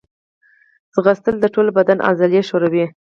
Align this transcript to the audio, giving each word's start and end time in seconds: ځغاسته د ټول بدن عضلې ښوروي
ځغاسته 0.93 1.29
د 1.43 1.45
ټول 1.53 1.67
بدن 1.77 1.97
عضلې 2.07 2.41
ښوروي 2.49 2.85